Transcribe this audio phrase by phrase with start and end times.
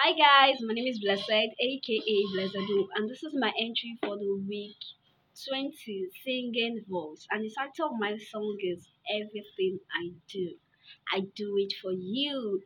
[0.00, 2.54] Hi guys, my name is Blessed, aka Blessed,
[2.94, 4.76] and this is my entry for the week
[5.50, 5.74] 20
[6.24, 7.26] singing voice.
[7.32, 10.54] And the title of my song is Everything I Do.
[11.12, 12.62] I Do It For You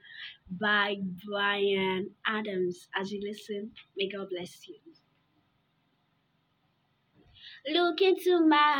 [0.60, 2.88] by Bryan Adams.
[2.94, 4.76] As you listen, may God bless you.
[7.72, 8.74] Look into my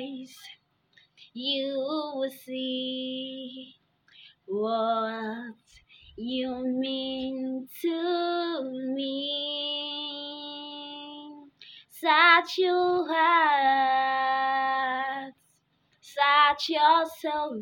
[0.00, 0.34] eyes,
[1.32, 3.17] you will see
[12.38, 14.14] Such your heart,
[16.00, 17.60] such your soul.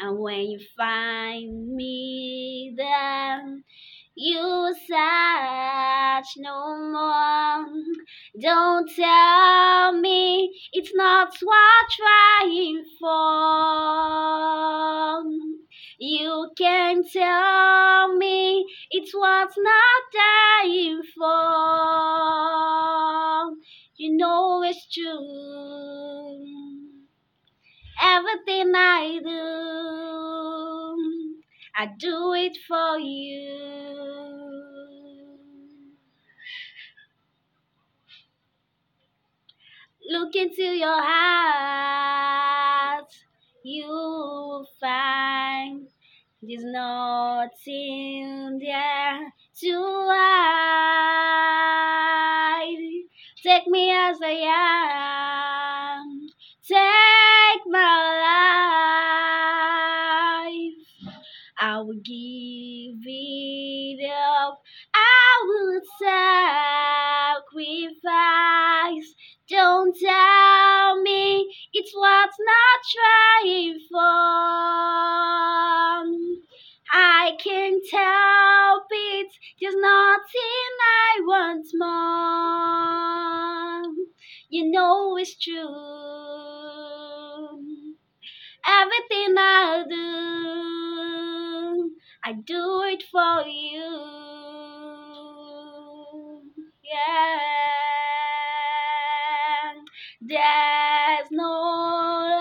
[0.00, 3.64] And when you find me, then
[4.14, 7.66] you search no more.
[8.40, 14.22] Don't tell me it's not what trying for.
[16.04, 21.22] You can tell me it's what's not dying for.
[23.94, 25.22] You know it's true.
[28.02, 29.32] Everything I do,
[31.76, 34.02] I do it for you.
[40.10, 42.28] Look into your heart,
[43.64, 43.91] you
[46.42, 50.18] there's nothing there to hide.
[53.44, 56.26] Take me as I am.
[56.66, 58.08] Take my
[60.48, 60.74] life.
[61.60, 64.60] I will give it up.
[64.94, 67.44] I will sacrifice.
[69.48, 74.51] Don't tell me it's what's not trying for.
[81.62, 83.82] Want more.
[84.48, 85.68] You know it's true.
[88.66, 91.92] Everything I do,
[92.24, 94.00] I do it for you.
[96.82, 97.38] Yeah.
[100.20, 102.31] There's no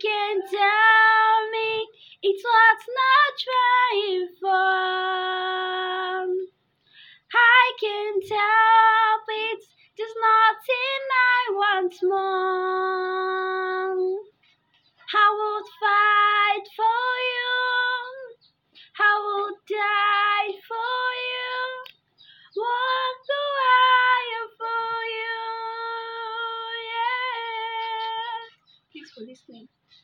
[0.00, 1.88] can tell me
[2.22, 4.78] it's what's not trying for.
[7.34, 9.64] I can't help it.
[9.96, 13.07] There's nothing I want more.
[29.18, 29.68] for listening.